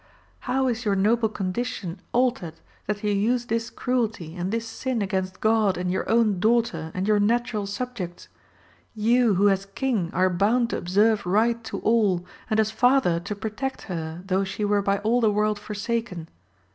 [0.49, 2.55] How is your noble condition altered,
[2.87, 6.89] that you use this cruelty and this sin against God and your own daugh ter
[6.95, 8.27] and your natural subjects!
[8.95, 13.35] you who as king are bound to observe right to all, and as father to
[13.35, 16.27] protect her though she were by all the world forsaken.